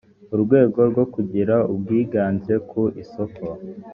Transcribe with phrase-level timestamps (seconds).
[0.35, 3.43] urwego rwo kugira ubwiganze ku isoko